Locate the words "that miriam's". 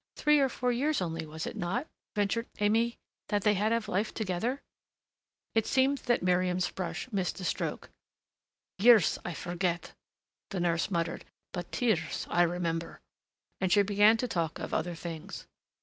5.99-6.71